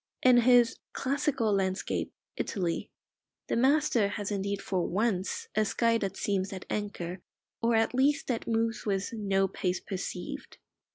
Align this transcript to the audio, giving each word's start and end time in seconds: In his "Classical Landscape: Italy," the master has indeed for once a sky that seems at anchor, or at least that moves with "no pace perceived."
In 0.23 0.37
his 0.37 0.77
"Classical 0.93 1.53
Landscape: 1.53 2.11
Italy," 2.35 2.89
the 3.45 3.55
master 3.55 4.07
has 4.07 4.31
indeed 4.31 4.59
for 4.59 4.87
once 4.87 5.47
a 5.53 5.63
sky 5.63 5.99
that 5.99 6.17
seems 6.17 6.51
at 6.51 6.65
anchor, 6.71 7.21
or 7.61 7.75
at 7.75 7.93
least 7.93 8.25
that 8.25 8.47
moves 8.47 8.83
with 8.83 9.13
"no 9.13 9.47
pace 9.47 9.79
perceived." 9.79 10.57